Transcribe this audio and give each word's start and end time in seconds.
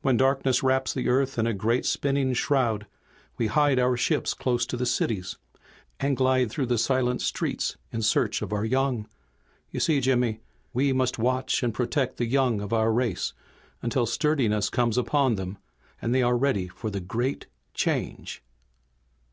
When 0.00 0.16
darkness 0.16 0.62
wraps 0.62 0.94
the 0.94 1.08
Earth 1.08 1.40
in 1.40 1.44
a 1.48 1.52
great, 1.52 1.84
spinning 1.84 2.34
shroud 2.34 2.86
we 3.36 3.48
hide 3.48 3.80
our 3.80 3.96
ships 3.96 4.32
close 4.32 4.64
to 4.64 4.76
the 4.76 4.86
cities, 4.86 5.38
and 5.98 6.16
glide 6.16 6.52
through 6.52 6.66
the 6.66 6.78
silent 6.78 7.20
streets 7.20 7.76
in 7.90 8.02
search 8.02 8.42
of 8.42 8.52
our 8.52 8.64
young. 8.64 9.08
You 9.72 9.80
see, 9.80 10.00
Jimmy, 10.00 10.38
we 10.72 10.92
must 10.92 11.18
watch 11.18 11.64
and 11.64 11.74
protect 11.74 12.16
the 12.16 12.26
young 12.26 12.60
of 12.60 12.72
our 12.72 12.92
race 12.92 13.32
until 13.82 14.06
sturdiness 14.06 14.70
comes 14.70 14.96
upon 14.96 15.34
them, 15.34 15.58
and 16.00 16.14
they 16.14 16.22
are 16.22 16.36
ready 16.38 16.68
for 16.68 16.88
the 16.88 17.00
Great 17.00 17.46
Change." 17.74 18.44